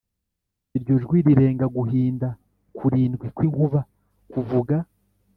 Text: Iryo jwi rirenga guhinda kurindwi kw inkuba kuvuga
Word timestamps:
Iryo 0.77 0.95
jwi 1.03 1.19
rirenga 1.25 1.65
guhinda 1.75 2.27
kurindwi 2.77 3.25
kw 3.35 3.39
inkuba 3.47 3.79
kuvuga 4.31 4.75